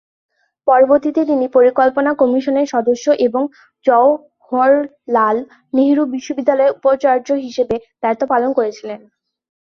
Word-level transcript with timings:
পরবর্তীতে 0.67 1.21
তিনি 1.25 1.45
পরিকল্পনা 1.55 2.11
কমিশনের 2.21 2.67
সদস্য 2.73 3.05
এবং 3.27 3.43
জওহরলাল 3.85 5.37
নেহেরু 5.73 6.03
বিশ্ববিদ্যালয়ের 6.13 6.75
উপাচার্য 6.77 7.27
হিসাবেও 7.45 7.83
দায়িত্ব 8.03 8.23
পালন 8.31 8.49
করেছিলেন। 8.57 8.99